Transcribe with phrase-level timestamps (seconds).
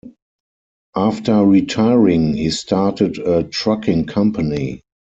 [0.95, 4.81] After retiring, he started a trucking company.